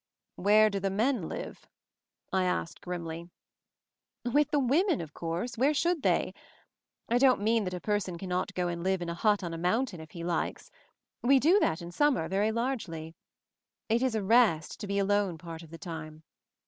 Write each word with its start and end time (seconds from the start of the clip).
"Where 0.37 0.71
do 0.71 0.79
the 0.79 0.89
men 0.89 1.29
live?" 1.29 1.67
I 2.33 2.45
asked 2.45 2.81
grimly. 2.81 3.29
"With 4.25 4.49
the 4.49 4.57
women, 4.57 4.99
of 4.99 5.13
course— 5.13 5.57
Where 5.59 5.75
should 5.75 6.01
they? 6.01 6.33
I 7.07 7.19
don't 7.19 7.39
mean 7.39 7.65
that 7.65 7.73
a 7.75 7.79
person 7.79 8.17
cannot 8.17 8.55
go 8.55 8.67
and 8.67 8.81
live 8.83 9.03
in 9.03 9.09
a 9.09 9.13
hut 9.13 9.43
on 9.43 9.53
a 9.53 9.59
mountain, 9.59 9.99
if 9.99 10.09
he 10.09 10.23
likes; 10.23 10.71
we 11.21 11.39
do 11.39 11.59
that 11.59 11.83
in 11.83 11.91
summer, 11.91 12.27
very 12.27 12.51
largely. 12.51 13.13
It 13.89 14.01
is 14.01 14.15
a 14.15 14.23
rest 14.23 14.79
to 14.79 14.87
be 14.87 14.97
alone 14.97 15.37
part 15.37 15.61
of 15.61 15.69
the 15.69 15.77
time. 15.77 16.23